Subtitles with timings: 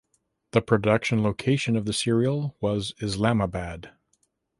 [0.53, 3.91] The production location of the serial was Islamabad.